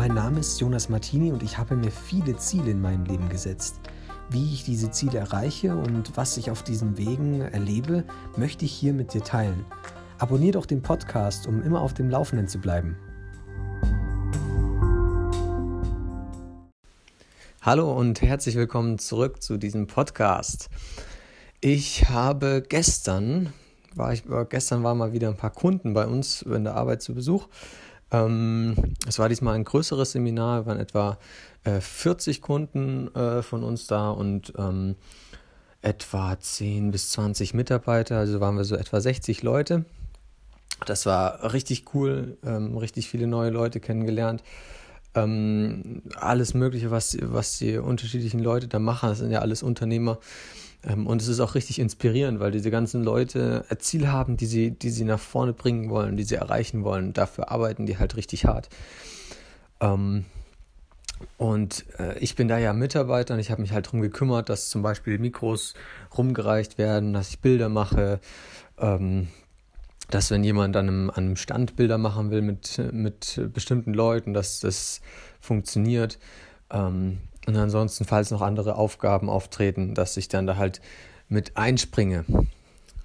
[0.00, 3.80] Mein Name ist Jonas Martini und ich habe mir viele Ziele in meinem Leben gesetzt.
[4.30, 8.04] Wie ich diese Ziele erreiche und was ich auf diesen Wegen erlebe,
[8.34, 9.66] möchte ich hier mit dir teilen.
[10.16, 12.96] Abonnier doch den Podcast, um immer auf dem Laufenden zu bleiben.
[17.60, 20.70] Hallo und herzlich willkommen zurück zu diesem Podcast.
[21.60, 23.52] Ich habe gestern,
[23.94, 27.14] war ich, gestern waren mal wieder ein paar Kunden bei uns in der Arbeit zu
[27.14, 27.48] Besuch
[28.12, 28.74] ähm,
[29.06, 31.18] es war diesmal ein größeres Seminar, waren etwa
[31.64, 34.96] äh, 40 Kunden äh, von uns da und ähm,
[35.82, 39.84] etwa 10 bis 20 Mitarbeiter, also waren wir so etwa 60 Leute.
[40.86, 44.42] Das war richtig cool, ähm, richtig viele neue Leute kennengelernt.
[45.14, 50.18] Ähm, alles Mögliche, was, was die unterschiedlichen Leute da machen, das sind ja alles Unternehmer.
[50.84, 54.46] Ähm, und es ist auch richtig inspirierend, weil diese ganzen Leute ein Ziel haben, die
[54.46, 57.12] sie, die sie nach vorne bringen wollen, die sie erreichen wollen.
[57.12, 58.68] Dafür arbeiten die halt richtig hart.
[59.80, 60.24] Ähm,
[61.36, 64.70] und äh, ich bin da ja Mitarbeiter und ich habe mich halt darum gekümmert, dass
[64.70, 65.74] zum Beispiel Mikros
[66.16, 68.20] rumgereicht werden, dass ich Bilder mache,
[68.78, 69.28] ähm,
[70.10, 74.34] dass wenn jemand an einem, an einem Stand Bilder machen will mit, mit bestimmten Leuten,
[74.34, 75.00] dass das
[75.40, 76.18] funktioniert.
[76.70, 80.80] Ähm, und ansonsten, falls noch andere Aufgaben auftreten, dass ich dann da halt
[81.28, 82.24] mit einspringe.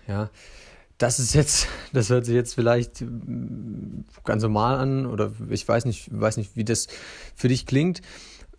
[0.08, 0.30] Ja,
[0.97, 3.03] das ist jetzt, das hört sich jetzt vielleicht
[4.23, 6.88] ganz normal an oder ich weiß nicht, weiß nicht, wie das
[7.36, 8.02] für dich klingt.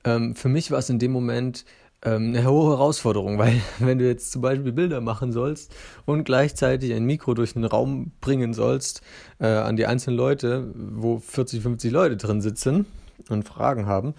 [0.04, 1.64] Ähm, für mich war es in dem Moment
[2.02, 6.92] ähm, eine hohe Herausforderung, weil wenn du jetzt zum Beispiel Bilder machen sollst und gleichzeitig
[6.92, 9.02] ein Mikro durch den Raum bringen sollst
[9.38, 12.86] äh, an die einzelnen Leute, wo 40, 50 Leute drin sitzen
[13.28, 14.14] und Fragen haben,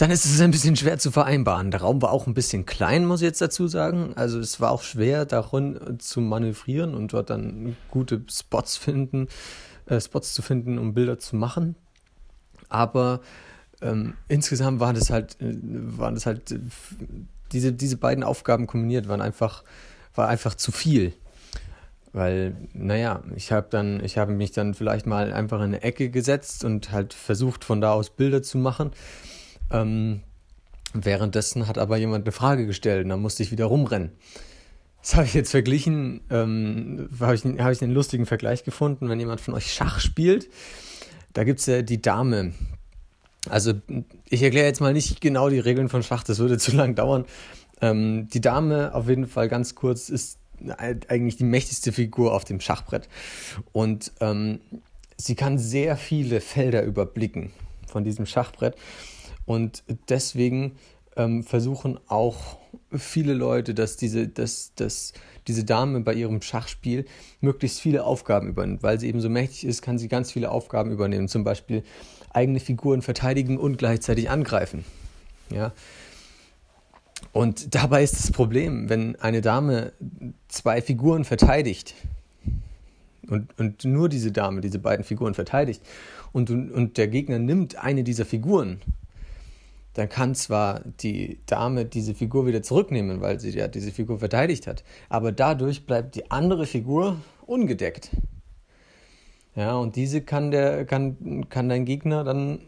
[0.00, 1.70] dann ist es ein bisschen schwer zu vereinbaren.
[1.70, 4.14] Der Raum war auch ein bisschen klein, muss ich jetzt dazu sagen.
[4.16, 9.28] Also es war auch schwer, darin zu manövrieren und dort dann gute Spots finden,
[9.84, 11.76] äh, Spots zu finden, um Bilder zu machen.
[12.70, 13.20] Aber
[13.82, 16.58] ähm, insgesamt waren das halt, äh, waren das halt äh,
[17.52, 19.64] diese, diese beiden Aufgaben kombiniert, waren einfach,
[20.14, 21.12] war einfach zu viel.
[22.12, 24.02] Weil, naja, ich habe dann,
[24.36, 28.10] mich dann vielleicht mal einfach in eine Ecke gesetzt und halt versucht, von da aus
[28.10, 28.90] Bilder zu machen.
[29.70, 30.20] Ähm,
[30.92, 34.10] währenddessen hat aber jemand eine Frage gestellt und dann musste ich wieder rumrennen.
[35.02, 39.20] Das habe ich jetzt verglichen, ähm, habe ich, hab ich einen lustigen Vergleich gefunden, wenn
[39.20, 40.48] jemand von euch Schach spielt.
[41.32, 42.52] Da gibt es ja die Dame.
[43.48, 43.72] Also
[44.28, 47.24] ich erkläre jetzt mal nicht genau die Regeln von Schach, das würde zu lang dauern.
[47.80, 50.38] Ähm, die Dame, auf jeden Fall ganz kurz, ist
[50.76, 53.08] eigentlich die mächtigste Figur auf dem Schachbrett.
[53.72, 54.60] Und ähm,
[55.16, 57.52] sie kann sehr viele Felder überblicken
[57.86, 58.76] von diesem Schachbrett.
[59.46, 60.76] Und deswegen
[61.16, 62.58] ähm, versuchen auch
[62.92, 65.12] viele Leute, dass diese, dass, dass
[65.48, 67.06] diese Dame bei ihrem Schachspiel
[67.40, 68.82] möglichst viele Aufgaben übernimmt.
[68.82, 71.28] Weil sie eben so mächtig ist, kann sie ganz viele Aufgaben übernehmen.
[71.28, 71.82] Zum Beispiel
[72.30, 74.84] eigene Figuren verteidigen und gleichzeitig angreifen.
[75.50, 75.72] Ja.
[77.32, 79.92] Und dabei ist das Problem, wenn eine Dame
[80.48, 81.94] zwei Figuren verteidigt
[83.28, 85.82] und, und nur diese Dame diese beiden Figuren verteidigt
[86.32, 88.80] und, und der Gegner nimmt eine dieser Figuren
[89.94, 94.66] dann kann zwar die Dame diese Figur wieder zurücknehmen, weil sie ja diese Figur verteidigt
[94.66, 98.10] hat, aber dadurch bleibt die andere Figur ungedeckt.
[99.60, 102.60] Ja, und diese kann, der, kann, kann dein Gegner dann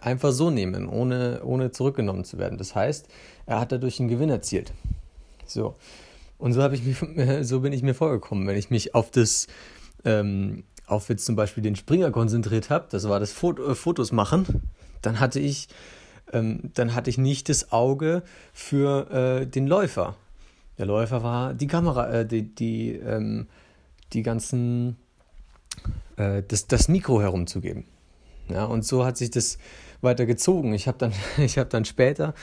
[0.00, 2.56] einfach so nehmen, ohne, ohne zurückgenommen zu werden.
[2.56, 3.06] Das heißt,
[3.44, 4.72] er hat dadurch einen Gewinn erzielt.
[5.44, 5.76] So.
[6.38, 6.96] Und so, ich mich,
[7.46, 9.46] so bin ich mir vorgekommen, wenn ich mich auf das,
[10.06, 14.10] ähm, auf jetzt zum Beispiel den Springer konzentriert habe, das war das Foto, äh, Fotos
[14.10, 14.62] machen,
[15.02, 15.68] dann hatte ich
[16.32, 18.22] ähm, dann hatte ich nicht das Auge
[18.54, 20.16] für äh, den Läufer.
[20.78, 23.48] Der Läufer war die Kamera, äh, die, die, ähm,
[24.12, 24.96] die ganzen,
[26.18, 27.84] äh, das, das Mikro herumzugeben.
[28.48, 29.58] Ja, und so hat sich das
[30.00, 30.74] weiter gezogen.
[30.74, 32.34] Ich habe dann, habe dann später,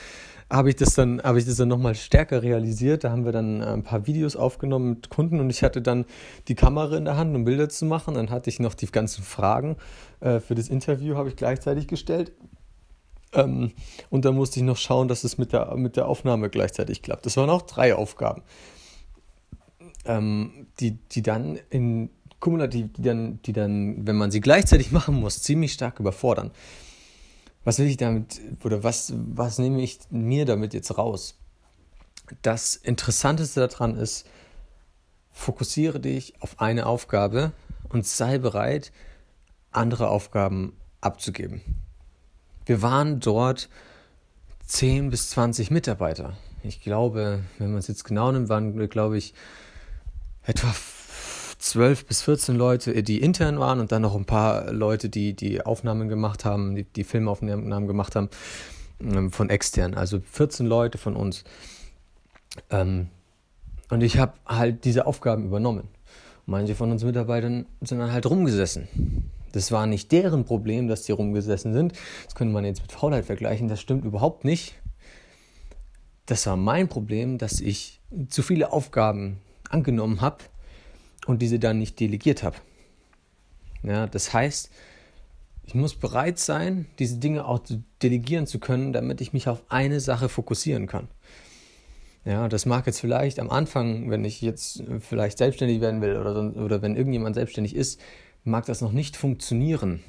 [0.52, 3.04] habe ich das dann, habe dann nochmal stärker realisiert.
[3.04, 6.06] Da haben wir dann ein paar Videos aufgenommen mit Kunden und ich hatte dann
[6.48, 8.14] die Kamera in der Hand, um Bilder zu machen.
[8.14, 9.78] Dann hatte ich noch die ganzen Fragen
[10.20, 12.32] äh, für das Interview, habe ich gleichzeitig gestellt.
[13.34, 13.74] Ähm,
[14.10, 17.26] und dann musste ich noch schauen, dass es mit der, mit der Aufnahme gleichzeitig klappt.
[17.26, 18.44] Das waren auch drei Aufgaben,
[20.06, 22.12] ähm, die, die dann in
[22.46, 26.52] kumulativ, die dann, die dann, wenn man sie gleichzeitig machen muss, ziemlich stark überfordern.
[27.64, 31.40] Was will ich damit, oder was, was nehme ich mir damit jetzt raus?
[32.44, 34.28] Das Interessanteste daran ist,
[35.32, 37.52] fokussiere dich auf eine Aufgabe
[37.90, 38.92] und sei bereit,
[39.72, 41.62] andere Aufgaben abzugeben.
[42.68, 43.70] Wir waren dort
[44.68, 46.38] 10 bis 20 Mitarbeiter.
[46.62, 49.34] Ich glaube, wenn man es jetzt genau nimmt, waren wir, glaube ich,
[50.44, 50.72] etwa
[51.66, 55.66] zwölf bis 14 Leute, die intern waren und dann noch ein paar Leute, die die
[55.66, 58.30] Aufnahmen gemacht haben, die, die Filmaufnahmen gemacht haben
[59.02, 59.96] ähm, von extern.
[59.96, 61.44] Also 14 Leute von uns.
[62.70, 63.08] Ähm,
[63.90, 65.88] und ich habe halt diese Aufgaben übernommen.
[66.46, 69.32] Manche von uns Mitarbeitern sind dann halt rumgesessen.
[69.52, 71.94] Das war nicht deren Problem, dass die rumgesessen sind.
[72.26, 73.70] Das könnte man jetzt mit Faulheit vergleichen.
[73.70, 74.76] Das stimmt überhaupt nicht.
[76.28, 79.40] Das war mein Problem, dass ich zu viele Aufgaben
[79.70, 80.38] angenommen habe
[81.26, 82.58] und diese dann nicht delegiert habe.
[83.84, 84.70] Ja, das heißt,
[85.64, 87.60] ich muss bereit sein, diese Dinge auch
[88.02, 91.08] delegieren zu können, damit ich mich auf eine Sache fokussieren kann.
[92.24, 96.56] Ja, das mag jetzt vielleicht am Anfang, wenn ich jetzt vielleicht selbstständig werden will oder,
[96.56, 98.00] oder wenn irgendjemand selbstständig ist,
[98.44, 100.04] mag das noch nicht funktionieren.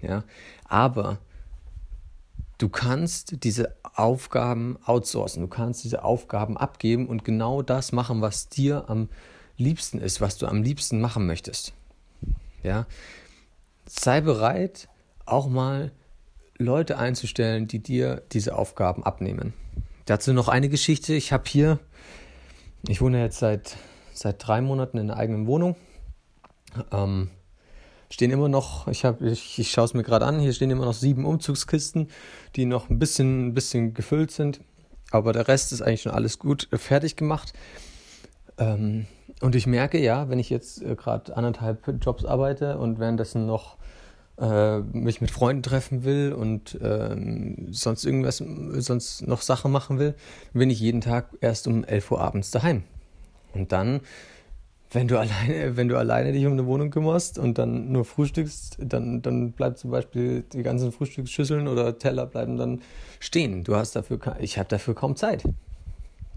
[0.00, 0.22] Ja,
[0.64, 1.18] aber
[2.58, 8.48] du kannst diese Aufgaben outsourcen, du kannst diese Aufgaben abgeben und genau das machen, was
[8.48, 9.08] dir am
[9.58, 11.74] liebsten ist, was du am liebsten machen möchtest.
[12.62, 12.86] Ja,
[13.86, 14.88] sei bereit,
[15.26, 15.92] auch mal
[16.56, 19.52] Leute einzustellen, die dir diese Aufgaben abnehmen.
[20.06, 21.14] Dazu noch eine Geschichte.
[21.14, 21.78] Ich habe hier,
[22.88, 23.76] ich wohne jetzt seit,
[24.12, 25.76] seit drei Monaten in einer eigenen Wohnung.
[26.90, 27.30] Ähm,
[28.10, 30.94] stehen immer noch, ich, ich, ich schaue es mir gerade an, hier stehen immer noch
[30.94, 32.08] sieben Umzugskisten,
[32.56, 34.60] die noch ein bisschen, ein bisschen gefüllt sind.
[35.10, 37.52] Aber der Rest ist eigentlich schon alles gut fertig gemacht.
[38.58, 39.06] Ähm,
[39.40, 43.76] und ich merke ja, wenn ich jetzt äh, gerade anderthalb Jobs arbeite und währenddessen noch
[44.40, 50.14] äh, mich mit Freunden treffen will und ähm, sonst irgendwas, sonst noch Sachen machen will,
[50.52, 52.82] bin ich jeden Tag erst um 11 Uhr abends daheim.
[53.54, 54.00] Und dann,
[54.90, 58.78] wenn du alleine, wenn du alleine dich um eine Wohnung kümmerst und dann nur frühstückst,
[58.80, 62.82] dann, dann bleibt zum Beispiel die ganzen Frühstücksschüsseln oder Teller bleiben dann
[63.20, 63.64] stehen.
[63.64, 65.44] Du hast dafür, ich habe dafür kaum Zeit.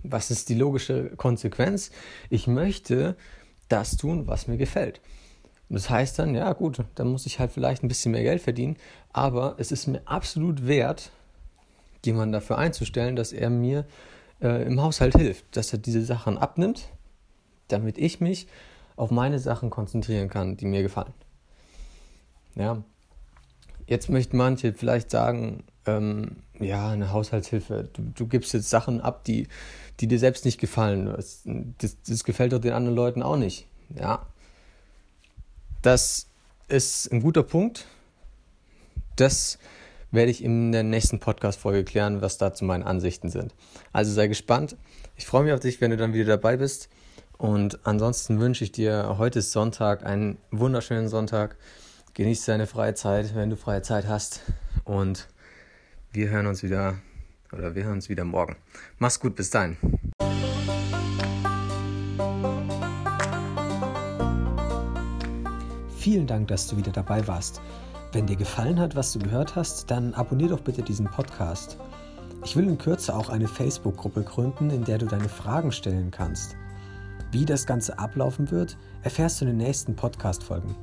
[0.04, 1.92] Was ist die logische Konsequenz?
[2.30, 3.16] Ich möchte
[3.70, 5.00] das tun, was mir gefällt.
[5.70, 8.42] Und das heißt dann, ja gut, dann muss ich halt vielleicht ein bisschen mehr Geld
[8.42, 8.76] verdienen,
[9.14, 11.12] aber es ist mir absolut wert,
[12.06, 13.86] jemanden dafür einzustellen, dass er mir
[14.42, 16.90] äh, im Haushalt hilft, dass er diese Sachen abnimmt,
[17.70, 18.48] damit ich mich
[18.98, 21.14] auf meine Sachen konzentrieren kann, die mir gefallen.
[22.56, 22.84] Ja,
[23.88, 29.24] jetzt möchten manche vielleicht sagen, ähm, ja, eine Haushaltshilfe, du, du, gibst jetzt Sachen ab,
[29.24, 29.48] die,
[30.00, 31.08] die dir selbst nicht gefallen.
[31.08, 33.68] Das, das, das gefällt doch den anderen Leuten auch nicht.
[33.96, 34.26] Ja,
[35.82, 36.28] das
[36.68, 37.86] ist ein guter Punkt.
[39.16, 39.58] Das
[40.12, 43.54] werde ich in der nächsten Podcast-Folge klären, was dazu meine Ansichten sind.
[43.94, 44.76] Also sei gespannt.
[45.16, 46.90] Ich freue mich auf dich, wenn du dann wieder dabei bist.
[47.38, 51.56] Und ansonsten wünsche ich dir, heute Sonntag, einen wunderschönen Sonntag.
[52.14, 54.42] Genieß deine freie Zeit, wenn du freie Zeit hast.
[54.84, 55.28] Und
[56.14, 56.96] wir hören uns wieder,
[57.52, 58.56] oder wir hören uns wieder morgen.
[59.00, 59.78] Mach's gut, bis dahin.
[65.98, 67.62] Vielen Dank, dass du wieder dabei warst.
[68.12, 71.78] Wenn dir gefallen hat, was du gehört hast, dann abonnier doch bitte diesen Podcast.
[72.44, 76.58] Ich will in Kürze auch eine Facebook-Gruppe gründen, in der du deine Fragen stellen kannst.
[77.32, 80.76] Wie das Ganze ablaufen wird, erfährst du in den nächsten Podcast-Folgen.